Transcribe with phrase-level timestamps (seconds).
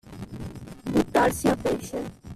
[0.91, 1.99] Buttarsi a pesce.